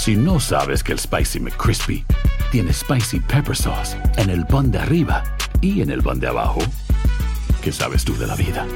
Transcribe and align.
Si 0.00 0.16
no 0.16 0.40
sabes 0.40 0.82
que 0.82 0.92
el 0.92 0.98
Spicy 0.98 1.40
McCrispy 1.40 2.06
tiene 2.50 2.72
Spicy 2.72 3.20
Pepper 3.20 3.54
Sauce 3.54 3.98
en 4.16 4.30
el 4.30 4.46
pan 4.46 4.70
de 4.70 4.78
arriba 4.78 5.22
y 5.60 5.82
en 5.82 5.90
el 5.90 6.02
pan 6.02 6.18
de 6.18 6.26
abajo, 6.26 6.60
¿qué 7.60 7.70
sabes 7.70 8.02
tú 8.02 8.16
de 8.16 8.26
la 8.26 8.34
vida? 8.34 8.66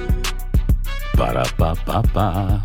Para, 1.17 1.45
pa, 1.57 1.75
pa, 1.77 2.03
pa. 2.03 2.61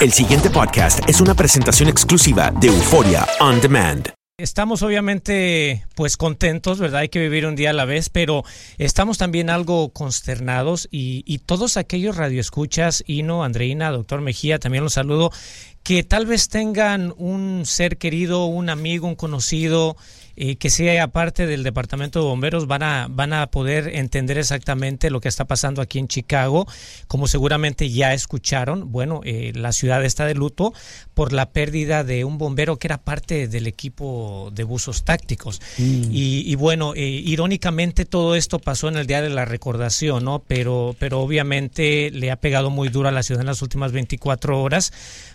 El 0.00 0.12
siguiente 0.12 0.50
podcast 0.50 1.08
es 1.08 1.20
una 1.20 1.34
presentación 1.34 1.88
exclusiva 1.88 2.50
de 2.50 2.66
Euforia 2.66 3.24
On 3.38 3.60
Demand. 3.60 4.12
Estamos 4.38 4.82
obviamente 4.82 5.84
pues 5.94 6.16
contentos, 6.16 6.78
¿verdad? 6.78 7.00
Hay 7.00 7.10
que 7.10 7.20
vivir 7.20 7.44
un 7.44 7.54
día 7.54 7.68
a 7.68 7.74
la 7.74 7.84
vez, 7.84 8.08
pero 8.08 8.44
estamos 8.78 9.18
también 9.18 9.50
algo 9.50 9.90
consternados 9.90 10.88
y, 10.90 11.22
y 11.26 11.38
todos 11.40 11.76
aquellos 11.76 12.16
radioescuchas, 12.16 13.04
Ino, 13.06 13.44
Andreina, 13.44 13.90
doctor 13.90 14.22
Mejía, 14.22 14.58
también 14.58 14.84
los 14.84 14.94
saludo, 14.94 15.30
que 15.82 16.02
tal 16.02 16.24
vez 16.24 16.48
tengan 16.48 17.12
un 17.18 17.64
ser 17.66 17.98
querido, 17.98 18.46
un 18.46 18.70
amigo, 18.70 19.06
un 19.06 19.16
conocido, 19.16 19.98
eh, 20.36 20.56
que 20.56 20.70
sea 20.70 21.08
parte 21.08 21.46
del 21.46 21.62
departamento 21.62 22.20
de 22.20 22.26
bomberos 22.26 22.66
van 22.66 22.82
a 22.82 23.06
van 23.10 23.32
a 23.32 23.46
poder 23.48 23.94
entender 23.94 24.38
exactamente 24.38 25.10
lo 25.10 25.20
que 25.20 25.28
está 25.28 25.46
pasando 25.46 25.82
aquí 25.82 25.98
en 25.98 26.08
Chicago 26.08 26.66
como 27.06 27.26
seguramente 27.28 27.90
ya 27.90 28.14
escucharon 28.14 28.92
bueno 28.92 29.20
eh, 29.24 29.52
la 29.54 29.72
ciudad 29.72 30.04
está 30.04 30.26
de 30.26 30.34
luto 30.34 30.72
por 31.14 31.32
la 31.32 31.50
pérdida 31.50 32.04
de 32.04 32.24
un 32.24 32.38
bombero 32.38 32.78
que 32.78 32.86
era 32.88 32.98
parte 32.98 33.48
del 33.48 33.66
equipo 33.66 34.50
de 34.54 34.64
buzos 34.64 35.04
tácticos 35.04 35.60
Mm. 35.78 36.10
y, 36.12 36.50
y 36.50 36.54
bueno 36.54 36.92
eh, 36.94 37.00
irónicamente 37.06 38.04
todo 38.04 38.34
esto 38.34 38.58
pasó 38.58 38.88
en 38.88 38.96
el 38.96 39.06
día 39.06 39.22
de 39.22 39.30
la 39.30 39.44
recordación 39.44 40.24
no 40.24 40.42
pero 40.46 40.94
pero 40.98 41.20
obviamente 41.20 42.10
le 42.10 42.30
ha 42.30 42.36
pegado 42.36 42.70
muy 42.70 42.88
duro 42.88 43.08
a 43.08 43.12
la 43.12 43.22
ciudad 43.22 43.40
en 43.40 43.46
las 43.46 43.62
últimas 43.62 43.92
24 43.92 44.60
horas 44.60 44.92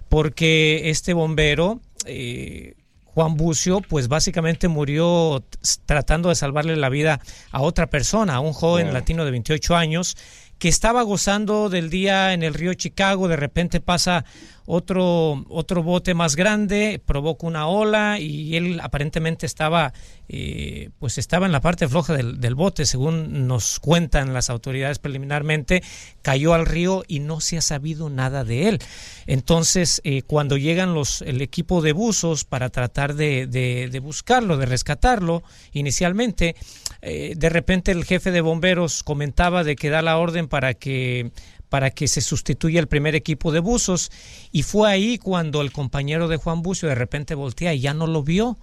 porque 0.10 0.90
este 0.90 1.14
bombero 1.14 1.82
eh, 2.06 2.76
Juan 3.18 3.36
Bucio, 3.36 3.82
pues 3.82 4.10
básicamente 4.10 4.68
murió 4.68 5.44
tratando 5.88 6.30
de 6.30 6.36
salvarle 6.36 6.76
la 6.76 6.88
vida 6.90 7.20
a 7.50 7.64
otra 7.64 7.88
persona, 7.88 8.36
a 8.36 8.40
un 8.42 8.54
joven 8.54 8.94
latino 8.94 9.26
de 9.26 9.32
28 9.32 9.76
años 9.76 10.16
que 10.60 10.70
estaba 10.70 11.02
gozando 11.04 11.70
del 11.70 11.90
día 11.90 12.34
en 12.34 12.44
el 12.44 12.54
río 12.54 12.74
Chicago, 12.74 13.28
de 13.28 13.36
repente 13.36 13.80
pasa 13.80 14.26
otro, 14.70 15.46
otro 15.48 15.82
bote 15.82 16.14
más 16.14 16.36
grande, 16.36 17.02
provoca 17.06 17.48
una 17.48 17.68
ola 17.68 18.20
y 18.20 18.58
él 18.58 18.80
aparentemente 18.84 19.46
estaba, 19.46 19.94
eh, 20.28 20.90
pues 21.00 21.18
estaba 21.18 21.46
en 21.46 21.54
la 21.54 21.62
parte 21.62 21.88
floja 21.88 22.14
del, 22.14 22.42
del 22.42 22.54
bote, 22.54 22.86
según 22.86 23.48
nos 23.48 23.80
cuentan 23.80 24.34
las 24.34 24.50
autoridades 24.50 25.00
preliminarmente, 25.00 25.84
cayó 26.22 26.54
al 26.54 26.66
río 26.66 27.04
y 27.08 27.20
no 27.22 27.40
se 27.40 27.58
ha 27.58 27.62
sabido 27.62 28.10
nada 28.10 28.44
de 28.44 28.68
él. 28.68 28.80
Entonces, 29.26 30.02
eh, 30.04 30.24
cuando 30.24 30.58
llegan 30.58 30.94
los, 30.94 31.22
el 31.22 31.42
equipo 31.42 31.82
de 31.82 31.94
buzos 31.94 32.44
para 32.44 32.70
tratar 32.70 33.14
de, 33.16 33.48
de- 33.48 33.88
de 33.90 34.00
buscarlo, 34.00 34.58
de 34.58 34.66
rescatarlo, 34.66 35.44
inicialmente, 35.72 36.56
eh, 37.02 37.36
de 37.38 37.50
repente 37.50 37.92
el 37.92 38.04
jefe 38.04 38.32
de 38.32 38.42
bomberos 38.42 39.02
comentaba 39.04 39.64
de 39.64 39.78
que 39.78 39.90
da 39.90 40.02
la 40.02 40.18
orden 40.18 40.47
para 40.48 40.74
que 40.74 41.32
para 41.70 41.90
que 41.90 42.08
se 42.08 42.22
sustituya 42.22 42.80
el 42.80 42.88
primer 42.88 43.14
equipo 43.16 43.52
de 43.52 43.60
buzos 43.60 44.10
y 44.54 44.64
fue 44.64 44.90
ahí 44.90 45.18
cuando 45.18 45.62
el 45.62 45.74
compañero 45.74 46.30
de 46.30 46.38
Juan 46.38 46.62
Bucio 46.62 46.88
de 46.88 46.96
repente 46.96 47.36
voltea 47.36 47.74
y 47.74 47.82
ya 47.82 47.94
no 47.94 48.08
lo 48.08 48.24
vio. 48.24 48.58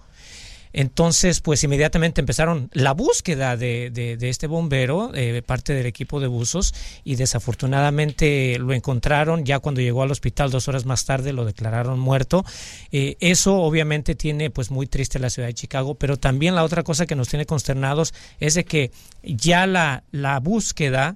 Entonces, 0.77 1.39
pues 1.39 1.63
inmediatamente 1.63 2.19
empezaron 2.19 2.69
la 2.73 2.91
búsqueda 2.93 3.55
de, 3.55 3.91
de- 3.91 4.17
este 4.27 4.45
bombero, 4.47 5.11
eh, 5.15 5.41
parte 5.41 5.73
del 5.73 5.85
equipo 5.85 6.19
de 6.19 6.27
buzos, 6.27 6.73
y 7.05 7.15
desafortunadamente 7.15 8.57
lo 8.59 8.73
encontraron 8.73 9.45
ya 9.45 9.59
cuando 9.59 9.79
llegó 9.79 10.03
al 10.03 10.11
hospital 10.11 10.51
dos 10.51 10.67
horas 10.67 10.85
más 10.85 11.05
tarde, 11.05 11.31
lo 11.31 11.45
declararon 11.45 11.97
muerto. 11.97 12.43
Eh, 12.91 13.15
eso 13.21 13.55
obviamente 13.61 14.15
tiene 14.15 14.49
pues 14.49 14.69
muy 14.69 14.85
triste 14.87 15.17
la 15.17 15.29
ciudad 15.29 15.47
de 15.47 15.53
Chicago, 15.53 15.95
pero 15.95 16.17
también 16.17 16.55
la 16.55 16.63
otra 16.65 16.83
cosa 16.83 17.05
que 17.05 17.15
nos 17.15 17.29
tiene 17.29 17.45
consternados 17.45 18.13
es 18.41 18.55
de 18.55 18.65
que 18.65 18.91
ya 19.23 19.67
la, 19.67 20.03
la 20.11 20.41
búsqueda 20.41 21.15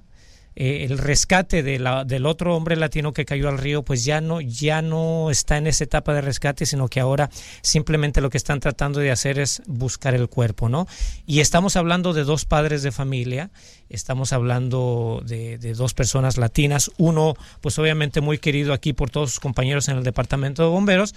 eh, 0.56 0.84
el 0.88 0.98
rescate 0.98 1.62
de 1.62 1.78
la- 1.78 2.04
del 2.04 2.26
otro 2.26 2.56
hombre 2.56 2.76
latino 2.76 3.12
que 3.12 3.24
cayó 3.24 3.48
al 3.48 3.58
río, 3.58 3.82
pues 3.82 4.04
ya 4.04 4.20
no, 4.20 4.40
ya 4.40 4.82
no 4.82 5.30
está 5.30 5.56
en 5.58 5.66
esa 5.66 5.84
etapa 5.84 6.12
de 6.12 6.20
rescate, 6.20 6.66
sino 6.66 6.88
que 6.88 7.00
ahora 7.00 7.30
simplemente 7.62 8.20
lo 8.20 8.30
que 8.30 8.36
están 8.36 8.60
tratando 8.60 9.00
de 9.00 9.10
hacer 9.10 9.38
es 9.38 9.62
buscar 9.66 10.14
el 10.14 10.28
cuerpo, 10.28 10.68
¿no? 10.68 10.86
Y 11.26 11.40
estamos 11.40 11.76
hablando 11.76 12.12
de 12.12 12.24
dos 12.24 12.44
padres 12.44 12.82
de 12.82 12.92
familia, 12.92 13.50
estamos 13.88 14.32
hablando 14.32 15.22
de, 15.24 15.58
de 15.58 15.74
dos 15.74 15.94
personas 15.94 16.36
latinas, 16.36 16.90
uno, 16.98 17.34
pues 17.60 17.78
obviamente 17.78 18.20
muy 18.20 18.38
querido 18.38 18.72
aquí 18.72 18.92
por 18.92 19.10
todos 19.10 19.30
sus 19.30 19.40
compañeros 19.40 19.88
en 19.88 19.96
el 19.98 20.04
departamento 20.04 20.62
de 20.62 20.68
bomberos, 20.68 21.14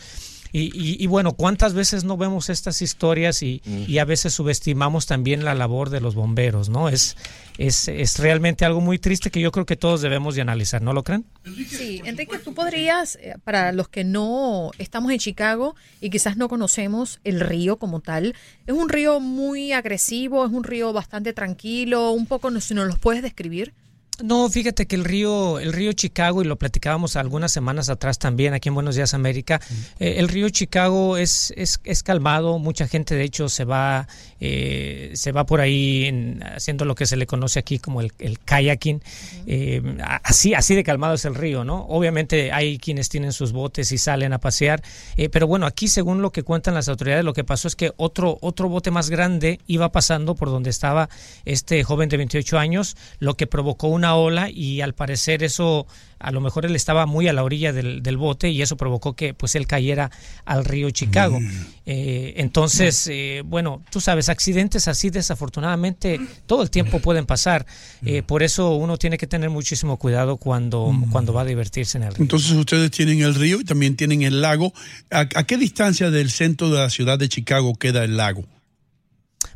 y, 0.53 0.62
y- 0.74 1.03
y 1.03 1.08
bueno, 1.08 1.34
¿cuántas 1.34 1.74
veces 1.74 2.06
no 2.06 2.16
vemos 2.16 2.50
estas 2.50 2.81
historias 2.81 3.44
y, 3.44 3.62
y 3.66 3.97
a 3.97 4.06
veces 4.06 4.34
subestimamos 4.34 5.06
también 5.08 5.44
la 5.44 5.56
labor 5.56 5.90
de 5.90 6.00
los 6.00 6.16
bomberos, 6.16 6.69
¿no? 6.69 6.88
Es, 6.88 7.18
es, 7.58 7.88
es 7.90 8.19
realmente 8.19 8.63
algo 8.63 8.80
muy 8.80 9.00
triste 9.00 9.30
que 9.31 9.42
yo 9.42 9.52
creo 9.52 9.66
que 9.66 9.75
todos 9.75 10.02
debemos 10.02 10.36
de 10.36 10.42
analizar, 10.42 10.81
¿no 10.81 10.94
lo 10.94 11.03
creen? 11.03 11.25
Sí, 11.68 12.02
Enrique, 12.06 12.38
tú 12.40 12.53
podrías, 12.53 13.16
eh, 13.16 13.36
para 13.44 13.72
los 13.74 13.89
que 13.89 14.04
no 14.04 14.72
estamos 14.77 15.12
en 15.12 15.19
Chicago 15.19 15.75
y 16.00 16.10
quizás 16.12 16.38
no 16.38 16.48
conocemos 16.48 17.19
el 17.24 17.39
río 17.42 17.77
como 17.77 18.00
tal, 18.00 18.36
es 18.68 18.74
un 18.74 18.89
río 18.89 19.19
muy 19.19 19.72
agresivo, 19.74 20.45
es 20.45 20.51
un 20.51 20.63
río 20.63 20.94
bastante 20.94 21.33
tranquilo, 21.33 22.12
un 22.12 22.27
poco, 22.27 22.50
no- 22.51 22.62
si 22.62 22.74
nos 22.75 22.88
los 22.88 23.00
puedes 23.00 23.22
describir. 23.24 23.74
No, 24.21 24.48
fíjate 24.48 24.86
que 24.86 24.95
el 24.95 25.06
río, 25.06 25.57
el 25.60 25.74
río 25.74 25.92
Chicago, 25.94 26.44
y 26.44 26.45
lo 26.45 26.56
platicábamos 26.56 27.15
algunas 27.15 27.51
semanas 27.51 27.89
atrás 27.89 28.19
también 28.19 28.54
aquí 28.54 28.69
en 28.69 28.75
Buenos 28.75 28.95
Días 28.95 29.15
América, 29.15 29.60
eh, 30.00 30.15
el 30.18 30.27
río 30.30 30.48
Chicago 30.50 31.18
es, 31.18 31.51
es, 31.57 31.80
es 31.83 32.04
calmado, 32.04 32.60
mucha 32.60 32.88
gente 32.88 33.15
de 33.15 33.24
hecho 33.24 33.50
se 33.50 33.65
va, 33.65 34.07
eh, 34.39 35.12
se 35.15 35.31
va 35.31 35.48
por 35.48 35.62
ahí 35.62 36.06
en- 36.06 36.44
haciendo 36.44 36.86
lo 36.86 36.94
que 36.94 37.07
se 37.07 37.18
le 37.18 37.25
conoce 37.25 37.57
aquí 37.57 37.80
como 37.80 38.01
el, 38.01 38.12
el 38.19 38.38
kayaking, 38.39 39.01
Eh, 39.48 39.81
así, 40.24 40.54
así 40.54 40.75
de 40.75 40.83
calmado 40.83 41.15
es 41.15 41.25
el 41.25 41.33
río, 41.36 41.63
¿no? 41.65 41.86
Obviamente 41.89 42.51
hay 42.51 42.77
quienes 42.77 43.10
tienen 43.10 43.33
sus 43.33 43.51
botes 43.51 43.92
y 43.92 43.98
salen 43.98 44.31
a 44.31 44.38
pasear, 44.39 44.81
eh, 45.18 45.27
pero 45.30 45.48
bueno, 45.48 45.65
aquí 45.65 45.88
según 45.88 46.21
lo 46.21 46.31
que 46.31 46.44
cuentan 46.44 46.75
las 46.75 46.88
autoridades, 46.88 47.25
lo 47.25 47.33
que 47.33 47.44
pasó 47.44 47.68
es 47.68 47.75
que 47.75 47.92
otro, 47.98 48.38
otro 48.42 48.69
bote 48.69 48.92
más 48.92 49.10
grande 49.10 49.60
iba 49.65 49.92
pasando 49.92 50.36
por 50.36 50.50
donde 50.50 50.69
estaba 50.69 51.10
este 51.45 51.83
joven 51.83 52.10
de 52.10 52.18
28 52.18 52.60
años, 52.60 52.95
lo 53.19 53.36
que 53.36 53.48
provocó 53.48 53.88
una 53.88 54.02
una 54.03 54.15
ola 54.15 54.50
y 54.50 54.81
al 54.81 54.94
parecer 54.94 55.44
eso 55.44 55.88
a 56.19 56.31
lo 56.31 56.41
mejor 56.41 56.65
él 56.65 56.75
estaba 56.75 57.05
muy 57.05 57.27
a 57.27 57.33
la 57.33 57.44
orilla 57.44 57.71
del, 57.71 58.03
del 58.03 58.17
bote 58.17 58.50
y 58.50 58.61
eso 58.61 58.75
provocó 58.75 59.13
que 59.13 59.33
pues 59.33 59.55
él 59.55 59.65
cayera 59.65 60.11
al 60.45 60.65
río 60.65 60.89
Chicago. 60.89 61.39
Eh, 61.85 62.33
entonces, 62.38 63.07
eh, 63.11 63.44
bueno, 63.45 63.81
tú 63.91 64.00
sabes, 64.00 64.29
accidentes 64.29 64.88
así 64.88 65.09
desafortunadamente 65.09 66.19
todo 66.45 66.63
el 66.63 66.69
tiempo 66.69 67.00
pueden 67.00 67.25
pasar. 67.25 67.65
Eh, 68.05 68.23
por 68.23 68.44
eso 68.44 68.75
uno 68.75 68.97
tiene 68.97 69.17
que 69.17 69.27
tener 69.27 69.50
muchísimo 69.50 69.97
cuidado 69.97 70.38
cuando, 70.38 70.94
cuando 71.11 71.33
va 71.33 71.41
a 71.41 71.45
divertirse 71.45 71.97
en 71.97 72.03
el 72.03 72.13
río. 72.13 72.23
Entonces 72.23 72.51
ustedes 72.51 72.91
tienen 72.91 73.21
el 73.21 73.35
río 73.35 73.61
y 73.61 73.63
también 73.63 73.95
tienen 73.95 74.21
el 74.21 74.41
lago. 74.41 74.73
¿A, 75.11 75.21
a 75.21 75.44
qué 75.45 75.57
distancia 75.57 76.09
del 76.09 76.29
centro 76.29 76.69
de 76.69 76.79
la 76.79 76.89
ciudad 76.89 77.19
de 77.19 77.29
Chicago 77.29 77.73
queda 77.75 78.03
el 78.03 78.17
lago? 78.17 78.44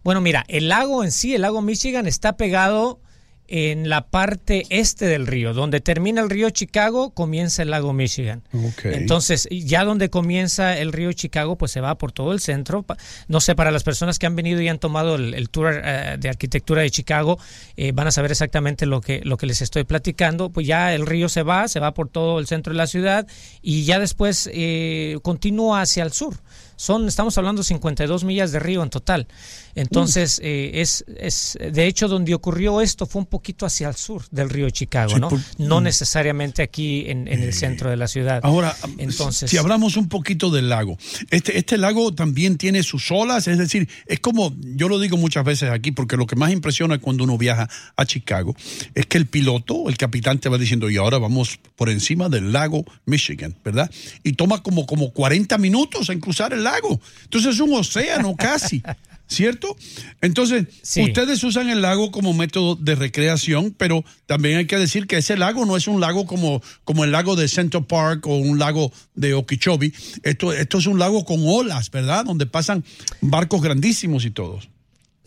Bueno, 0.03 0.21
mira, 0.21 0.45
el 0.47 0.67
lago 0.67 1.03
en 1.03 1.11
sí, 1.11 1.33
el 1.33 1.41
lago 1.41 1.61
Michigan, 1.61 2.07
está 2.07 2.35
pegado 2.35 3.01
en 3.47 3.89
la 3.89 4.07
parte 4.07 4.65
este 4.69 5.05
del 5.05 5.27
río. 5.27 5.53
Donde 5.53 5.79
termina 5.79 6.21
el 6.21 6.29
río 6.29 6.49
Chicago, 6.49 7.11
comienza 7.11 7.61
el 7.63 7.71
lago 7.71 7.93
Michigan. 7.93 8.43
Okay. 8.53 8.93
Entonces, 8.93 9.47
ya 9.51 9.83
donde 9.83 10.09
comienza 10.09 10.77
el 10.77 10.93
río 10.93 11.11
Chicago, 11.13 11.57
pues 11.57 11.71
se 11.71 11.81
va 11.81 11.97
por 11.97 12.11
todo 12.11 12.33
el 12.33 12.39
centro. 12.39 12.85
No 13.27 13.39
sé, 13.41 13.55
para 13.55 13.71
las 13.71 13.83
personas 13.83 14.19
que 14.19 14.25
han 14.25 14.35
venido 14.35 14.61
y 14.61 14.67
han 14.67 14.79
tomado 14.79 15.15
el, 15.15 15.33
el 15.33 15.49
tour 15.49 15.81
eh, 15.83 16.17
de 16.19 16.29
arquitectura 16.29 16.81
de 16.81 16.91
Chicago, 16.91 17.39
eh, 17.75 17.91
van 17.93 18.07
a 18.07 18.11
saber 18.11 18.31
exactamente 18.31 18.85
lo 18.85 19.01
que, 19.01 19.21
lo 19.23 19.37
que 19.37 19.45
les 19.45 19.61
estoy 19.61 19.83
platicando. 19.83 20.49
Pues 20.49 20.67
ya 20.67 20.93
el 20.93 21.05
río 21.05 21.29
se 21.29 21.43
va, 21.43 21.67
se 21.67 21.79
va 21.79 21.93
por 21.93 22.09
todo 22.09 22.39
el 22.39 22.47
centro 22.47 22.73
de 22.73 22.77
la 22.77 22.87
ciudad 22.87 23.27
y 23.61 23.85
ya 23.85 23.99
después 23.99 24.49
eh, 24.53 25.17
continúa 25.21 25.81
hacia 25.81 26.03
el 26.03 26.11
sur. 26.11 26.35
Son, 26.77 27.07
estamos 27.07 27.37
hablando 27.37 27.63
52 27.63 28.23
millas 28.23 28.51
de 28.53 28.59
río 28.59 28.81
en 28.83 28.89
total. 28.89 29.27
Entonces, 29.75 30.39
eh, 30.43 30.71
es, 30.75 31.03
es, 31.17 31.57
de 31.59 31.85
hecho, 31.87 32.07
donde 32.07 32.33
ocurrió 32.33 32.81
esto 32.81 33.05
fue 33.05 33.19
un 33.21 33.25
poquito 33.25 33.65
hacia 33.65 33.89
el 33.89 33.95
sur 33.95 34.23
del 34.31 34.49
río 34.49 34.69
Chicago, 34.69 35.13
Sí, 35.15 35.19
¿no? 35.19 35.29
por- 35.29 35.39
no 35.57 35.81
mm. 35.81 35.83
necesariamente 35.83 36.61
aquí 36.63 37.05
en, 37.09 37.27
en 37.27 37.41
el 37.41 37.53
centro 37.53 37.89
de 37.89 37.97
la 37.97 38.07
ciudad. 38.07 38.39
Ahora, 38.43 38.75
entonces, 38.97 39.49
si 39.49 39.57
hablamos 39.57 39.97
un 39.97 40.07
poquito 40.07 40.49
del 40.49 40.69
lago, 40.69 40.97
este, 41.31 41.57
este 41.57 41.77
lago 41.77 42.13
también 42.13 42.57
tiene 42.57 42.83
sus 42.83 43.11
olas, 43.11 43.47
es 43.47 43.57
decir, 43.57 43.89
es 44.05 44.19
como, 44.19 44.55
yo 44.61 44.87
lo 44.87 44.99
digo 44.99 45.17
muchas 45.17 45.43
veces 45.43 45.69
aquí, 45.71 45.91
porque 45.91 46.15
lo 46.15 46.25
que 46.25 46.35
más 46.35 46.51
impresiona 46.51 46.99
cuando 46.99 47.23
uno 47.23 47.37
viaja 47.37 47.67
a 47.95 48.05
Chicago 48.05 48.55
es 48.95 49.05
que 49.07 49.17
el 49.17 49.25
piloto, 49.25 49.89
el 49.89 49.97
capitán 49.97 50.39
te 50.39 50.47
va 50.49 50.57
diciendo, 50.57 50.89
y 50.89 50.97
ahora 50.97 51.17
vamos 51.17 51.59
por 51.75 51.89
encima 51.89 52.29
del 52.29 52.51
lago 52.51 52.85
Michigan, 53.05 53.55
¿verdad? 53.65 53.89
Y 54.23 54.33
toma 54.33 54.61
como, 54.61 54.85
como 54.85 55.11
40 55.11 55.57
minutos 55.57 56.09
en 56.09 56.19
cruzar 56.19 56.53
el 56.53 56.63
lago. 56.71 56.99
Entonces 57.23 57.55
es 57.55 57.59
un 57.61 57.73
océano 57.73 58.35
casi. 58.35 58.81
¿Cierto? 59.29 59.75
Entonces, 60.21 60.67
Sí. 60.81 61.01
ustedes 61.03 61.43
usan 61.43 61.69
el 61.69 61.81
lago 61.81 62.11
como 62.11 62.33
método 62.33 62.75
de 62.77 62.95
recreación, 62.95 63.75
pero 63.77 64.05
también 64.25 64.55
hay 64.57 64.67
que 64.67 64.77
decir 64.77 65.05
que 65.05 65.17
ese 65.17 65.35
lago 65.35 65.65
no 65.65 65.75
es 65.75 65.89
un 65.89 65.99
lago 65.99 66.25
como, 66.25 66.61
como 66.85 67.03
el 67.03 67.11
lago 67.11 67.35
de 67.35 67.49
Central 67.49 67.85
Park 67.87 68.25
o 68.25 68.37
un 68.37 68.57
lago 68.57 68.89
de 69.15 69.33
Okeechobee. 69.33 69.91
Esto, 70.23 70.53
esto 70.53 70.77
es 70.77 70.85
un 70.85 70.97
lago 70.97 71.25
con 71.25 71.41
olas, 71.45 71.91
¿verdad? 71.91 72.23
Donde 72.23 72.45
pasan 72.45 72.85
barcos 73.19 73.61
grandísimos 73.61 74.23
y 74.23 74.31
todos. 74.31 74.69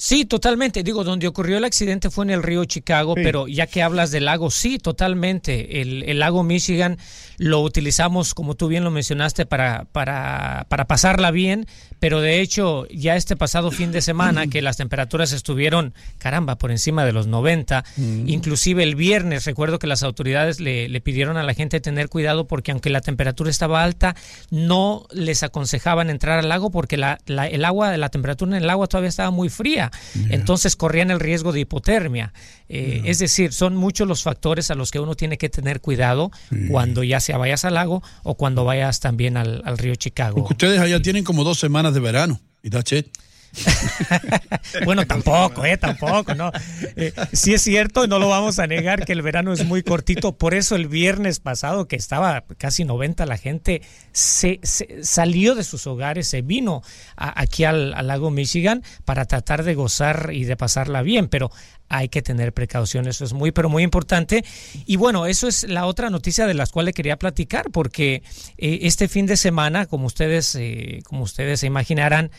Sí, 0.02 0.24
totalmente. 0.24 0.82
Digo, 0.82 1.04
donde 1.04 1.26
ocurrió 1.28 1.58
el 1.58 1.64
accidente 1.64 2.08
fue 2.08 2.24
en 2.24 2.30
el 2.30 2.42
río 2.42 2.64
Chicago, 2.64 3.12
Sí. 3.16 3.22
pero 3.22 3.46
ya 3.48 3.66
que 3.66 3.82
hablas 3.82 4.10
del 4.10 4.24
lago, 4.24 4.50
sí, 4.50 4.78
totalmente. 4.78 5.82
El, 5.82 6.04
el 6.04 6.20
lago 6.20 6.42
Michigan 6.42 6.96
lo 7.36 7.60
utilizamos, 7.60 8.32
como 8.32 8.54
tú 8.54 8.68
bien 8.68 8.82
lo 8.82 8.90
mencionaste, 8.90 9.44
para, 9.44 9.84
para, 9.92 10.64
para 10.70 10.86
pasarla 10.86 11.30
bien, 11.30 11.66
pero 11.98 12.22
de 12.22 12.40
hecho 12.40 12.86
ya 12.88 13.14
este 13.14 13.36
pasado 13.36 13.70
fin 13.70 13.92
de 13.92 14.00
semana 14.00 14.46
que 14.46 14.62
las 14.62 14.78
temperaturas 14.78 15.32
estuvieron, 15.32 15.92
caramba, 16.16 16.56
por 16.56 16.70
encima 16.70 17.04
de 17.04 17.12
los 17.12 17.26
90, 17.26 17.84
inclusive 18.26 18.82
el 18.82 18.94
viernes, 18.94 19.44
recuerdo 19.44 19.78
que 19.78 19.86
las 19.86 20.02
autoridades 20.02 20.60
le, 20.60 20.88
le 20.88 21.00
pidieron 21.02 21.36
a 21.36 21.42
la 21.42 21.52
gente 21.52 21.78
tener 21.80 22.08
cuidado 22.08 22.46
porque 22.46 22.70
aunque 22.72 22.88
la 22.88 23.02
temperatura 23.02 23.50
estaba 23.50 23.82
alta, 23.82 24.16
no 24.50 25.06
les 25.12 25.42
aconsejaban 25.42 26.08
entrar 26.08 26.38
al 26.38 26.48
lago 26.48 26.70
porque 26.70 26.96
la, 26.96 27.18
la- 27.26 27.46
el 27.48 27.66
agua, 27.66 27.94
la 27.98 28.08
temperatura 28.08 28.56
en 28.56 28.62
el 28.64 28.70
agua 28.70 28.86
todavía 28.86 29.08
estaba 29.10 29.30
muy 29.30 29.50
fría, 29.50 29.89
entonces 30.30 30.76
corrían 30.76 31.10
el 31.10 31.20
riesgo 31.20 31.52
de 31.52 31.60
hipotermia. 31.60 32.32
Eh, 32.68 33.02
Es 33.04 33.18
decir, 33.18 33.52
son 33.52 33.76
muchos 33.76 34.06
los 34.06 34.22
factores 34.22 34.70
a 34.70 34.74
los 34.74 34.90
que 34.90 35.00
uno 35.00 35.14
tiene 35.14 35.38
que 35.38 35.48
tener 35.48 35.80
cuidado 35.80 36.30
cuando 36.70 37.02
ya 37.02 37.20
sea 37.20 37.36
vayas 37.38 37.64
al 37.64 37.74
lago 37.74 38.02
o 38.22 38.34
cuando 38.36 38.64
vayas 38.64 39.00
también 39.00 39.36
al, 39.36 39.62
al 39.64 39.78
río 39.78 39.94
Chicago. 39.96 40.36
Porque 40.36 40.54
ustedes 40.54 40.80
allá 40.80 41.00
tienen 41.02 41.24
como 41.24 41.44
dos 41.44 41.58
semanas 41.58 41.94
de 41.94 42.00
verano. 42.00 42.40
Y 42.62 42.70
that's 42.70 42.92
it. 42.92 43.06
Bueno, 44.84 45.06
tampoco, 45.06 45.64
eh, 45.64 45.76
tampoco, 45.76 46.34
¿no? 46.34 46.52
Eh, 46.96 47.12
sí 47.32 47.54
es 47.54 47.62
cierto, 47.62 48.06
no 48.06 48.18
lo 48.18 48.28
vamos 48.28 48.58
a 48.58 48.66
negar 48.66 49.04
que 49.04 49.12
el 49.12 49.22
verano 49.22 49.52
es 49.52 49.64
muy 49.64 49.82
cortito, 49.82 50.36
por 50.36 50.54
eso 50.54 50.76
el 50.76 50.88
viernes 50.88 51.40
pasado, 51.40 51.86
que 51.88 51.96
estaba 51.96 52.44
casi 52.56 52.84
90, 52.84 53.26
la 53.26 53.36
gente 53.36 53.82
se, 54.12 54.60
salió 55.02 55.54
de 55.54 55.64
sus 55.64 55.86
hogares, 55.86 56.28
se 56.28 56.42
vino 56.42 56.82
aquí 57.16 57.64
al, 57.64 57.94
al 57.94 58.06
lago 58.06 58.30
Michigan 58.30 58.82
para 59.04 59.24
tratar 59.24 59.64
de 59.64 59.74
gozar 59.74 60.30
y 60.32 60.44
de 60.44 60.56
pasarla 60.56 61.02
bien, 61.02 61.28
pero 61.28 61.50
hay 61.90 62.08
que 62.08 62.22
tener 62.22 62.54
precaución, 62.54 63.06
eso 63.08 63.24
es 63.24 63.32
muy, 63.32 63.50
pero 63.50 63.68
muy 63.68 63.82
importante. 63.82 64.44
Y 64.86 64.96
bueno, 64.96 65.26
eso 65.26 65.48
es 65.48 65.68
la 65.68 65.86
otra 65.86 66.08
noticia 66.08 66.46
de 66.46 66.54
las 66.54 66.70
cuales 66.70 66.94
quería 66.94 67.18
platicar, 67.18 67.70
porque 67.70 68.22
eh, 68.56 68.78
este 68.82 69.08
fin 69.08 69.26
de 69.26 69.36
semana, 69.36 69.86
como 69.86 70.06
ustedes, 70.06 70.54
eh, 70.54 71.00
como 71.04 71.24
ustedes 71.24 71.60
se 71.60 71.66
imaginarán, 71.66 72.30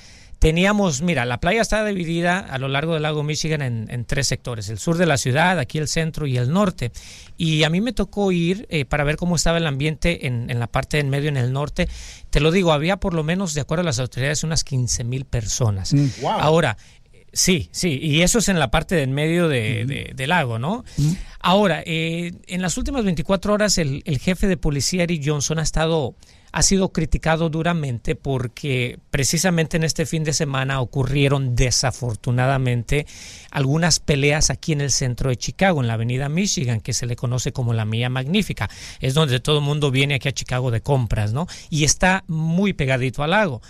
Teníamos, 0.41 1.03
mira, 1.03 1.23
la 1.25 1.39
playa 1.39 1.61
está 1.61 1.85
dividida 1.85 2.39
a 2.39 2.57
lo 2.57 2.67
largo 2.67 2.95
del 2.95 3.03
lago 3.03 3.21
Michigan 3.21 3.61
en, 3.61 3.85
en 3.91 4.05
tres 4.05 4.25
sectores, 4.25 4.69
el 4.69 4.79
sur 4.79 4.97
de 4.97 5.05
la 5.05 5.17
ciudad, 5.17 5.59
aquí 5.59 5.77
el 5.77 5.87
centro 5.87 6.25
y 6.25 6.35
el 6.37 6.51
norte. 6.51 6.91
Y 7.37 7.63
a 7.63 7.69
mí 7.69 7.79
me 7.79 7.93
tocó 7.93 8.31
ir 8.31 8.65
eh, 8.71 8.85
para 8.85 9.03
ver 9.03 9.17
cómo 9.17 9.35
estaba 9.35 9.59
el 9.59 9.67
ambiente 9.67 10.25
en, 10.25 10.49
en 10.49 10.59
la 10.59 10.65
parte 10.65 10.97
en 10.97 11.11
medio, 11.11 11.29
en 11.29 11.37
el 11.37 11.53
norte. 11.53 11.87
Te 12.31 12.39
lo 12.39 12.49
digo, 12.51 12.73
había 12.73 12.97
por 12.97 13.13
lo 13.13 13.23
menos, 13.23 13.53
de 13.53 13.61
acuerdo 13.61 13.81
a 13.81 13.85
las 13.85 13.99
autoridades, 13.99 14.43
unas 14.43 14.63
15 14.63 15.03
mil 15.03 15.25
personas. 15.25 15.93
Ahora, 16.41 16.75
Sí, 17.33 17.69
sí, 17.71 17.97
y 18.01 18.23
eso 18.23 18.39
es 18.39 18.49
en 18.49 18.59
la 18.59 18.71
parte 18.71 18.93
del 18.95 19.09
medio 19.11 19.47
de, 19.47 19.85
de- 19.85 20.11
del 20.13 20.29
lago, 20.31 20.59
¿no? 20.59 20.83
Ahora, 21.39 21.81
eh, 21.85 22.33
en 22.47 22.61
las 22.61 22.77
últimas 22.77 23.05
24 23.05 23.53
horas 23.53 23.77
el, 23.77 24.01
el 24.03 24.19
jefe 24.19 24.47
de 24.47 24.57
policía 24.57 25.03
Eric 25.03 25.23
Johnson 25.25 25.57
ha 25.59 25.61
estado 25.61 26.13
ha 26.51 26.61
sido 26.61 26.89
criticado 26.89 27.49
duramente 27.49 28.15
porque 28.15 28.99
precisamente 29.09 29.77
en 29.77 29.83
este 29.83 30.05
fin 30.05 30.23
de 30.23 30.33
semana 30.33 30.81
ocurrieron 30.81 31.55
desafortunadamente 31.55 33.05
algunas 33.51 33.99
peleas 33.99 34.49
aquí 34.49 34.73
en 34.73 34.81
el 34.81 34.91
centro 34.91 35.29
de 35.29 35.37
Chicago, 35.37 35.81
en 35.81 35.87
la 35.87 35.93
avenida 35.93 36.29
Michigan, 36.29 36.81
que 36.81 36.93
se 36.93 37.05
le 37.05 37.15
conoce 37.15 37.51
como 37.51 37.73
la 37.73 37.85
Mía 37.85 38.09
Magnífica. 38.09 38.69
Es 38.99 39.13
donde 39.13 39.39
todo 39.39 39.59
el 39.59 39.65
mundo 39.65 39.91
viene 39.91 40.15
aquí 40.15 40.27
a 40.27 40.33
Chicago 40.33 40.71
de 40.71 40.81
compras, 40.81 41.33
¿no? 41.33 41.47
Y 41.69 41.83
está 41.83 42.23
muy 42.27 42.73
pegadito 42.73 43.23
al 43.23 43.31
lago 43.31 43.61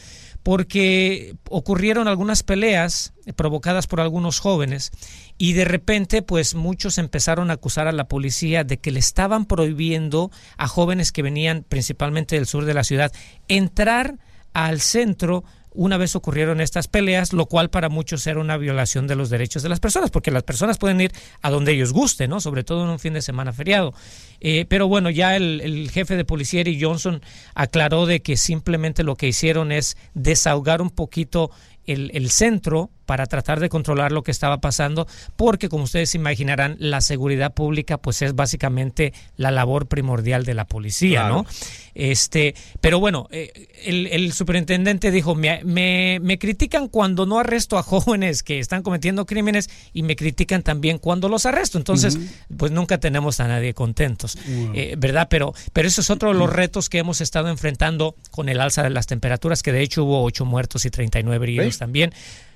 porque 0.44 1.36
ocurrieron 1.50 2.08
algunas 2.08 2.44
peleas 2.44 3.14
provocadas 3.36 3.88
por 3.88 4.02
algunos 4.02 4.40
jóvenes 4.40 4.92
y 5.38 5.54
de 5.54 5.66
repente 5.66 6.22
pues 6.22 6.56
muchos 6.56 6.98
empezaron 6.98 7.52
a 7.52 7.54
acusar 7.54 7.88
a 7.88 7.92
la 7.92 8.08
policía 8.08 8.64
de 8.64 8.78
que 8.78 8.92
le 8.92 9.00
estaban 9.00 9.46
prohibiendo 9.46 10.32
a 10.58 10.68
jóvenes 10.68 11.12
que 11.12 11.22
venían 11.22 11.64
principalmente 11.68 12.36
del 12.36 12.48
sur 12.48 12.66
de 12.66 12.74
la 12.74 12.84
ciudad 12.84 13.12
entrar 13.48 14.18
al 14.54 14.82
centro 14.82 15.44
una 15.74 15.98
vez 15.98 16.16
ocurrieron 16.16 16.62
estas 16.62 16.88
peleas, 16.88 17.34
lo 17.34 17.46
cual 17.46 17.70
para 17.70 17.90
muchos 17.90 18.26
era 18.28 18.40
una 18.40 18.58
violación 18.58 19.08
de 19.08 19.16
los 19.16 19.30
derechos 19.30 19.64
de 19.64 19.70
las 19.70 19.80
personas, 19.80 20.12
porque 20.12 20.32
las 20.32 20.44
personas 20.44 20.78
pueden 20.78 21.02
ir 21.02 21.12
a 21.42 21.50
donde 21.50 21.72
ellos 21.72 21.94
gusten, 21.94 22.30
¿no? 22.30 22.42
Sobre 22.42 22.64
todo 22.64 22.84
en 22.84 22.90
un 22.90 23.00
fin 23.00 23.14
de 23.14 23.22
semana 23.22 23.54
feriado. 23.54 23.94
Eh, 24.40 24.66
pero 24.68 24.88
bueno, 24.88 25.10
ya 25.10 25.36
el, 25.36 25.90
jefe 25.92 26.16
de 26.16 26.26
policía 26.26 26.62
Eric 26.62 26.80
Johnson 26.82 27.22
aclaró 27.56 28.06
de 28.06 28.22
que 28.22 28.38
simplemente 28.38 29.04
lo 29.04 29.16
que 29.16 29.28
hicieron 29.28 29.72
es 29.72 29.98
desahogar 30.14 30.82
un 30.82 30.90
poquito 30.90 31.52
el 31.86 32.30
centro 32.30 32.90
para 33.12 33.26
tratar 33.26 33.60
de 33.60 33.68
controlar 33.68 34.14
lo 34.14 34.24
que 34.24 34.32
estaba 34.32 34.62
pasando, 34.62 35.06
porque 35.36 35.68
como 35.68 35.84
ustedes 35.84 36.16
imaginarán, 36.16 36.78
la 36.80 37.02
seguridad 37.02 37.54
pública 37.54 37.98
pues 37.98 38.22
es 38.22 38.36
básicamente 38.36 39.12
la 39.36 39.52
labor 39.52 39.88
primordial 39.88 40.46
de 40.46 40.54
la 40.54 40.64
policía, 40.64 41.20
Claro. 41.20 41.36
¿no? 41.36 41.46
Este, 41.94 42.56
pero 42.80 43.02
bueno, 43.02 43.28
eh, 43.32 43.68
el, 43.84 44.08
el 44.08 44.32
superintendente 44.32 45.12
dijo, 45.12 45.36
me, 45.36 45.62
me, 45.66 46.20
me 46.22 46.40
critican 46.40 46.88
cuando 46.88 47.26
no 47.26 47.38
arresto 47.38 47.78
a 47.78 47.84
jóvenes 47.84 48.44
que 48.44 48.60
están 48.60 48.82
cometiendo 48.82 49.26
crímenes 49.26 49.70
y 49.92 50.04
me 50.04 50.16
critican 50.16 50.64
también 50.64 50.98
cuando 50.98 51.28
los 51.28 51.46
arresto. 51.46 51.78
Entonces, 51.78 52.18
pues 52.56 52.72
nunca 52.72 52.98
tenemos 52.98 53.42
a 53.42 53.50
nadie 53.50 53.74
contentos, 53.74 54.38
eh, 54.74 54.96
¿verdad? 54.98 55.28
Pero, 55.30 55.54
pero 55.74 55.90
eso 55.90 56.00
es 56.00 56.10
otro 56.10 56.32
de 56.32 56.40
los 56.40 56.50
retos 56.50 56.88
que 56.88 57.00
hemos 57.00 57.20
estado 57.20 57.50
enfrentando 57.50 58.16
con 58.30 58.48
el 58.48 58.62
alza 58.62 58.84
de 58.84 58.90
las 58.90 59.06
temperaturas, 59.06 59.64
que 59.64 59.74
de 59.74 59.82
hecho 59.82 60.06
hubo 60.06 60.24
ocho 60.24 60.46
muertos 60.46 60.86
y 60.86 60.90
39 60.92 61.46
heridos 61.46 61.74
¿Sí? 61.74 61.80
también 61.80 62.14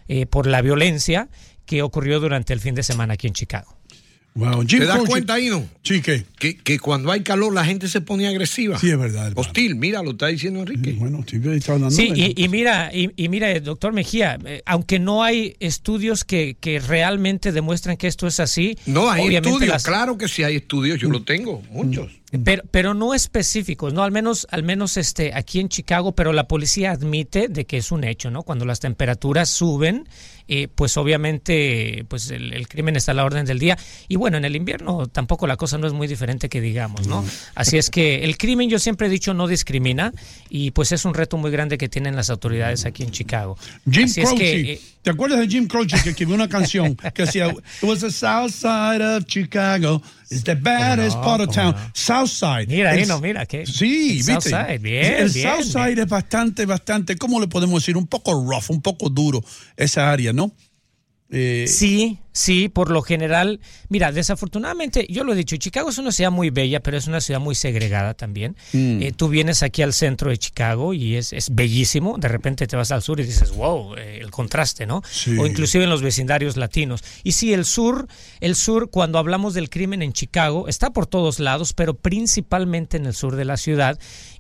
eh, 0.08 0.26
por 0.26 0.48
la 0.48 0.62
violencia 0.62 1.30
que 1.66 1.82
ocurrió 1.82 2.20
durante 2.20 2.54
el 2.54 2.60
fin 2.60 2.76
de 2.76 2.84
semana 2.84 3.14
aquí 3.16 3.28
en 3.28 3.34
Chicago. 3.34 3.76
Wow, 4.38 4.66
Jim 4.68 4.80
¿Te 4.80 4.86
das 4.86 5.00
cuenta 5.08 5.36
ahí, 5.36 5.48
no? 5.48 5.66
Sí, 5.82 6.02
¿qué? 6.02 6.26
Que, 6.38 6.58
que 6.58 6.78
cuando 6.78 7.10
hay 7.10 7.22
calor 7.22 7.54
la 7.54 7.64
gente 7.64 7.88
se 7.88 8.02
pone 8.02 8.28
agresiva. 8.28 8.78
Sí, 8.78 8.90
es 8.90 8.98
verdad. 9.00 9.28
hermano. 9.28 9.40
Hostil, 9.48 9.76
mira, 9.76 10.04
lo 10.04 10.12
está 10.12 10.28
diciendo 10.28 10.60
Enrique. 10.60 10.92
Bueno, 10.92 11.24
sí, 11.26 11.38
está 11.54 11.72
dando- 11.72 11.90
Sí, 11.90 12.12
y, 12.14 12.44
y 12.44 12.50
mira, 12.50 12.92
y, 12.94 13.12
y 13.16 13.30
mira, 13.30 13.58
doctor 13.62 13.94
Mejía, 13.94 14.38
eh, 14.44 14.62
aunque 14.66 15.00
no 15.00 15.24
hay 15.24 15.56
estudios 15.62 16.26
que, 16.26 16.58
que 16.60 16.80
realmente 16.80 17.54
demuestran 17.54 17.96
que 17.96 18.08
esto 18.08 18.28
es 18.28 18.42
así, 18.42 18.78
No, 18.86 19.10
hay 19.10 19.38
estudios, 19.38 19.70
las- 19.70 19.84
claro 19.86 20.18
que 20.18 20.28
sí 20.28 20.44
hay 20.44 20.58
estudios, 20.58 21.00
yo 21.00 21.10
lo 21.10 21.24
tengo, 21.24 21.62
muchos. 21.72 22.12
Pero, 22.44 22.64
pero 22.72 22.94
no 22.94 23.14
específicos, 23.14 23.94
¿no? 23.94 24.04
Al 24.04 24.12
menos, 24.12 24.48
al 24.52 24.64
menos 24.64 24.98
este, 24.98 25.34
aquí 25.34 25.60
en 25.60 25.70
Chicago, 25.70 26.14
pero 26.14 26.34
la 26.34 26.48
policía 26.48 26.92
admite 26.92 27.48
de 27.48 27.66
que 27.66 27.78
es 27.78 27.92
un 27.92 28.04
hecho, 28.04 28.32
¿no? 28.32 28.44
Cuando 28.44 28.66
las 28.66 28.80
temperaturas 28.80 29.50
suben, 29.50 30.08
eh, 30.48 30.68
pues 30.68 30.96
obviamente 30.98 32.06
pues 32.08 32.30
el, 32.30 32.54
el 32.54 32.68
crimen 32.68 32.96
está 32.96 33.14
a 33.14 33.16
la 33.16 33.26
orden 33.26 33.46
del 33.46 33.58
día. 33.58 33.78
Y 34.08 34.16
bueno, 34.16 34.38
en 34.38 34.46
el 34.46 34.56
invierno 34.56 35.08
tampoco 35.08 35.48
la 35.48 35.58
cosa 35.58 35.78
no 35.78 35.88
es 35.88 35.94
muy 35.94 36.08
diferente 36.08 36.50
que 36.50 36.62
digamos, 36.62 37.08
¿no? 37.08 37.26
Así 37.56 37.78
es 37.78 37.90
que 37.90 38.24
el 38.24 38.38
crimen, 38.38 38.70
yo 38.70 38.78
siempre 38.78 39.08
he 39.08 39.10
dicho, 39.10 39.34
no 39.34 39.48
discrimina 39.48 40.14
y 40.50 40.72
pues 40.72 40.92
es 40.92 41.04
un 41.06 41.14
reto 41.14 41.38
muy 41.38 41.50
grande 41.50 41.78
que 41.78 41.90
tienen 41.90 42.16
las 42.16 42.30
autoridades 42.30 42.86
aquí 42.86 43.04
en 43.04 43.12
Chicago. 43.12 43.58
Jim 43.90 44.06
Así 44.06 44.22
es 44.22 44.30
Croce. 44.30 44.44
que, 44.44 44.74
eh, 44.74 44.82
¿Te 45.02 45.12
acuerdas 45.12 45.40
de 45.40 45.48
Jim 45.48 45.68
Croce 45.68 45.98
que 46.04 46.10
escribió 46.10 46.36
una 46.36 46.50
canción 46.50 46.96
que 47.14 47.26
decía 47.26 47.48
It 47.48 47.84
was 47.84 48.02
the 48.02 48.12
south 48.12 48.52
side 48.52 49.02
of 49.02 49.26
Chicago. 49.26 50.02
It's 50.30 50.44
the 50.44 50.56
baddest 50.56 51.18
no, 51.18 51.24
part 51.24 51.42
of 51.42 51.54
town. 51.54 51.76
South 51.94 52.25
side. 52.28 52.68
Mira, 52.68 52.92
ahí 52.92 53.02
El- 53.04 53.08
no, 53.08 53.20
mira, 53.22 53.46
que 53.46 53.66
Sí, 53.66 54.20
el 54.20 54.26
viste. 54.36 54.50
Side, 54.50 54.78
bien, 54.80 55.14
El 55.14 55.30
bien, 55.32 55.50
South 55.50 55.64
Side 55.64 56.02
es 56.02 56.08
bastante, 56.08 56.66
bastante, 56.66 57.16
¿cómo 57.18 57.40
le 57.40 57.48
podemos 57.48 57.82
decir? 57.82 57.96
Un 57.98 58.08
poco 58.08 58.34
rough, 58.34 58.70
un 58.70 58.82
poco 58.82 59.10
duro 59.10 59.44
esa 59.78 60.12
área, 60.12 60.34
¿no? 60.34 60.52
Eh, 61.30 61.66
Sí, 61.68 62.20
sí, 62.36 62.70
por 62.70 62.92
lo 62.92 63.02
general. 63.02 63.62
Mira, 63.88 64.12
desafortunadamente, 64.12 65.08
yo 65.10 65.24
lo 65.24 65.34
he 65.34 65.36
dicho, 65.36 65.56
Chicago 65.56 65.90
es 65.90 65.98
una 65.98 66.12
ciudad 66.12 66.32
muy 66.32 66.50
bella, 66.50 66.82
pero 66.82 66.98
es 66.98 67.08
una 67.08 67.22
ciudad 67.22 67.40
muy 67.40 67.56
segregada 67.56 68.14
también. 68.14 68.58
Mm. 68.74 69.02
Eh, 69.02 69.14
tú 69.16 69.30
vienes 69.30 69.64
aquí 69.64 69.82
al 69.82 69.94
centro 69.94 70.30
de 70.30 70.38
Chicago 70.38 70.94
y 70.94 71.16
es, 71.16 71.34
es 71.34 71.56
bellísimo. 71.56 72.18
De 72.20 72.28
repente 72.28 72.68
te 72.68 72.76
vas 72.76 72.92
al 72.92 73.02
sur 73.02 73.20
y 73.20 73.24
dices, 73.24 73.52
wow, 73.52 73.96
eh, 73.96 74.20
el 74.22 74.32
contraste, 74.32 74.86
¿no? 74.86 75.02
Sí. 75.10 75.38
O 75.40 75.48
inclusive 75.48 75.86
en 75.86 75.90
los 75.90 76.02
vecindarios 76.02 76.58
latinos. 76.58 77.04
Y 77.24 77.32
sí, 77.32 77.54
el 77.54 77.66
sur, 77.66 78.08
el 78.42 78.56
sur, 78.56 78.90
cuando 78.90 79.18
hablamos 79.18 79.54
del 79.54 79.70
crimen 79.70 80.02
en 80.02 80.14
Chicago, 80.14 80.68
está 80.68 80.92
por 80.92 81.08
todos 81.08 81.40
lados, 81.40 81.74
pero 81.74 81.94
principalmente 81.94 82.98
en 82.98 83.06
el 83.06 83.14
sur 83.14 83.36
de 83.36 83.46
la 83.46 83.56
ciudad. 83.58 83.98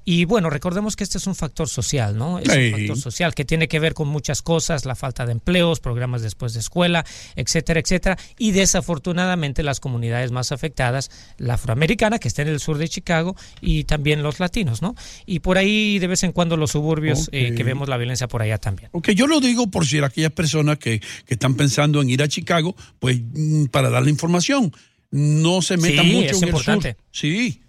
Y 0.07 0.25
bueno, 0.25 0.51
recordemos 0.51 0.95
que 0.95 1.03
este 1.03 1.17
es 1.17 1.25
un 1.25 1.33
factor 1.33 1.67
social, 1.67 2.15
¿no? 2.15 2.37
Es 2.37 2.47
un 2.47 2.71
factor 2.77 2.97
social 2.97 3.33
que 3.33 3.43
tiene 3.43 3.67
que 3.67 3.79
ver 3.79 3.95
con 3.95 4.07
muchas 4.07 4.43
cosas, 4.43 4.85
la 4.85 4.93
falta 4.93 5.25
de 5.25 5.31
empleos, 5.31 5.79
programas 5.79 6.21
después 6.21 6.53
de 6.53 6.59
escuela, 6.59 7.03
etcétera, 7.35 7.79
etcétera. 7.85 8.17
Y 8.37 8.51
desafortunadamente 8.51 9.63
las 9.63 9.79
comunidades 9.79 10.31
más 10.31 10.51
afectadas, 10.51 11.11
la 11.37 11.53
afroamericana, 11.53 12.19
que 12.19 12.27
está 12.27 12.41
en 12.41 12.49
el 12.49 12.59
sur 12.59 12.77
de 12.77 12.89
Chicago, 12.89 13.35
y 13.61 13.83
también 13.85 14.23
los 14.23 14.39
latinos, 14.39 14.81
¿no? 14.81 14.95
Y 15.25 15.39
por 15.39 15.57
ahí 15.57 15.99
de 15.99 16.07
vez 16.07 16.23
en 16.23 16.31
cuando 16.31 16.57
los 16.57 16.71
suburbios, 16.71 17.29
eh, 17.31 17.53
que 17.55 17.63
vemos 17.63 17.87
la 17.87 17.97
violencia 17.97 18.27
por 18.27 18.41
allá 18.41 18.57
también. 18.57 18.89
Ok, 18.91 19.11
yo 19.11 19.27
lo 19.27 19.39
digo 19.39 19.67
por 19.67 19.85
si 19.85 19.99
aquellas 19.99 20.31
personas 20.31 20.77
que, 20.77 20.99
que 20.99 21.33
están 21.35 21.55
pensando 21.55 22.01
en 22.01 22.09
ir 22.09 22.21
a 22.21 22.27
Chicago, 22.27 22.75
pues 22.99 23.19
mm, 23.33 23.65
para 23.65 23.89
darle 23.89 24.09
información. 24.09 24.73
No 25.11 25.61
se 25.61 25.77
metan 25.77 26.05
Sí, 26.05 26.11
mucho 26.11 26.35
es 26.35 26.41
en 26.41 26.47
importante. 26.49 26.89
el 26.89 26.95
sur. 26.95 27.03
Sí. 27.11 27.61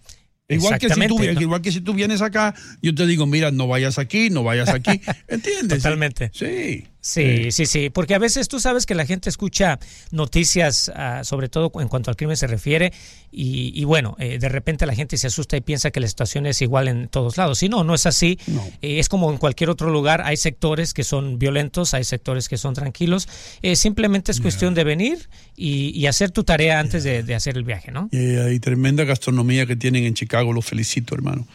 Igual 0.49 0.79
que, 0.79 0.89
si 0.89 1.07
tú, 1.09 1.19
¿no? 1.19 1.41
igual 1.41 1.61
que 1.61 1.73
si 1.73 1.81
tú 1.81 1.93
vienes 1.93 2.23
acá, 2.23 2.55
yo 2.81 2.95
te 2.95 3.05
digo, 3.07 3.27
mira, 3.27 3.51
no 3.51 3.67
vayas 3.67 3.99
aquí, 3.99 4.31
no 4.31 4.45
vayas 4.45 4.69
aquí. 4.69 5.01
¿Entiendes? 5.29 5.79
Totalmente. 5.83 6.31
Sí. 6.33 6.87
Sí, 7.07 7.53
sí, 7.53 7.67
sí, 7.67 7.89
porque 7.89 8.17
a 8.17 8.19
veces 8.19 8.49
tú 8.49 8.59
sabes 8.59 8.85
que 8.85 8.97
la 8.97 9.07
gente 9.07 9.31
escucha 9.31 9.79
noticias, 10.11 10.91
ah, 10.93 11.23
sobre 11.23 11.49
todo 11.49 11.71
en 11.81 11.87
cuanto 11.87 12.11
al 12.11 12.17
crimen 12.17 12.37
se 12.37 12.49
refiere, 12.49 12.93
y, 13.31 13.71
y 13.81 13.85
bueno, 13.85 14.17
eh, 14.19 14.41
de 14.41 14.49
repente 14.49 14.87
la 14.87 14.95
gente 14.95 15.17
se 15.17 15.29
asusta 15.29 15.57
y 15.57 15.61
piensa 15.61 15.93
que 15.93 16.01
la 16.01 16.09
situación 16.09 16.47
es 16.47 16.61
igual 16.63 16.89
en 16.89 17.07
todos 17.07 17.37
lados. 17.37 17.63
Y 17.63 17.69
no, 17.69 17.85
no 17.85 17.95
es 17.95 18.07
así. 18.07 18.41
Eh, 18.83 18.99
es 18.99 19.09
como 19.09 19.31
en 19.31 19.39
cualquier 19.39 19.71
otro 19.71 19.89
lugar, 19.89 20.23
hay 20.23 20.37
sectores 20.37 20.95
que 20.95 21.05
son 21.05 21.39
violentos, 21.39 21.95
hay 21.95 22.03
sectores 22.03 22.49
que 22.49 22.57
son 22.57 22.75
tranquilos. 22.75 23.29
Eh, 23.63 23.77
simplemente 23.77 24.33
es 24.33 24.41
cuestión 24.41 24.75
de 24.75 24.83
venir 24.83 25.29
y, 25.55 25.97
y 25.97 26.09
hacer 26.09 26.33
tu 26.33 26.43
tarea 26.43 26.81
antes 26.81 27.05
de, 27.05 27.23
de 27.23 27.35
hacer 27.37 27.57
el 27.57 27.63
viaje, 27.63 27.93
¿no? 27.93 28.09
Y 28.11 28.35
hay 28.35 28.59
tremenda 28.59 29.05
gastronomía 29.05 29.65
que 29.65 29.77
tienen 29.77 30.03
en 30.03 30.15
Chicago, 30.15 30.53
los 30.53 30.65
felicito, 30.65 31.15
hermano. 31.15 31.47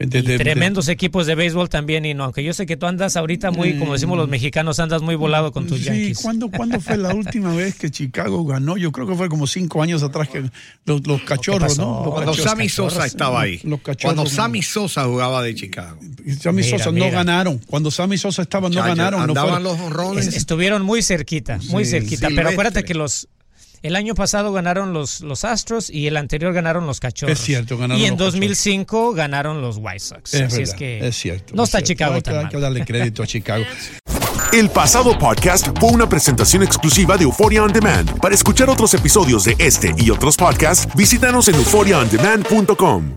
De- 0.00 0.06
Y 0.20 0.22
de- 0.22 0.22
de- 0.22 0.38
tremendos 0.38 0.88
equipos 0.88 1.26
de 1.26 1.34
béisbol 1.34 1.68
también, 1.68 2.06
y 2.06 2.14
no, 2.14 2.24
aunque 2.24 2.42
yo 2.42 2.54
sé 2.54 2.64
que 2.64 2.78
tú 2.78 2.86
andas 2.86 3.18
ahorita 3.18 3.50
muy, 3.50 3.78
como 3.78 3.92
decimos 3.92 4.16
los 4.16 4.30
mexicanos, 4.30 4.80
andas 4.80 5.02
muy 5.02 5.14
volado 5.14 5.52
con 5.52 5.66
tus 5.66 5.78
Mm. 5.78 5.82
Sí, 5.82 5.88
Yankees. 5.88 6.18
¿cuándo, 6.22 6.50
¿cuándo 6.50 6.80
fue 6.80 6.96
la 6.96 7.14
última 7.14 7.54
vez 7.54 7.74
que 7.74 7.90
Chicago 7.90 8.42
ganó? 8.46 8.78
Yo 8.78 8.92
creo 8.92 9.06
que 9.06 9.14
fue 9.14 9.28
como 9.28 9.46
cinco 9.46 9.82
años 9.82 10.02
atrás 10.02 10.30
que 10.30 10.50
los, 10.86 11.06
los 11.06 11.20
cachorros? 11.20 11.76
¿no? 11.76 12.02
Los 12.02 12.14
Cuando 12.14 12.32
cachorros. 12.32 12.50
Sammy 12.50 12.68
Sosa 12.70 13.04
estaba 13.04 13.42
ahí. 13.42 13.60
Los 13.62 13.80
cachorros. 13.82 14.14
Cuando 14.14 14.30
Sammy 14.30 14.62
Sosa 14.62 15.04
jugaba 15.04 15.42
de 15.42 15.54
Chicago. 15.54 15.98
Sammy 16.40 16.62
Mira, 16.62 16.78
Sosa 16.78 16.92
no 16.92 17.10
ganaron. 17.10 17.58
Cuando 17.66 17.90
Sammy 17.90 18.16
Sosa 18.16 18.40
estaba, 18.40 18.70
no 18.70 18.82
ganaron. 18.82 19.20
andaban 19.20 19.62
los 19.62 19.78
honrones. 19.78 20.28
Estuvieron 20.34 20.80
muy 20.82 21.02
cerquita, 21.02 21.58
muy 21.68 21.84
Sí. 21.84 21.90
cerquita. 21.90 22.28
Pero 22.34 22.48
acuérdate 22.48 22.84
que 22.84 22.94
los 22.94 23.28
el 23.82 23.96
año 23.96 24.14
pasado 24.14 24.52
ganaron 24.52 24.92
los, 24.92 25.20
los 25.20 25.44
Astros 25.44 25.90
y 25.90 26.06
el 26.06 26.16
anterior 26.16 26.52
ganaron 26.52 26.86
los 26.86 27.00
Cachorros. 27.00 27.38
Es 27.38 27.44
cierto, 27.44 27.76
ganaron 27.78 28.00
Y 28.00 28.06
en 28.06 28.10
los 28.12 28.18
Cachorros. 28.18 28.34
2005 28.34 29.12
ganaron 29.14 29.60
los 29.62 29.76
White 29.78 30.00
Sox. 30.00 30.34
Es 30.34 30.42
Así 30.42 30.56
verdad, 30.58 30.60
es 30.60 30.74
que 30.74 31.06
es 31.08 31.16
cierto. 31.16 31.54
no 31.54 31.62
es 31.62 31.68
está 31.68 31.78
cierto. 31.78 31.88
Chicago 31.88 32.14
Hay 32.14 32.22
tan 32.22 32.34
Hay 32.36 32.42
mal. 32.44 32.52
que 32.52 32.60
darle 32.60 32.84
crédito 32.84 33.22
a 33.22 33.26
Chicago. 33.26 33.64
El 34.52 34.68
pasado 34.68 35.16
podcast 35.16 35.68
fue 35.78 35.90
una 35.90 36.08
presentación 36.08 36.64
exclusiva 36.64 37.16
de 37.16 37.22
Euphoria 37.24 37.62
On 37.62 37.72
Demand. 37.72 38.18
Para 38.18 38.34
escuchar 38.34 38.68
otros 38.68 38.92
episodios 38.94 39.44
de 39.44 39.54
este 39.58 39.94
y 39.96 40.10
otros 40.10 40.36
podcasts, 40.36 40.88
visítanos 40.96 41.46
en 41.48 41.54
euphoriaondemand.com. 41.54 43.16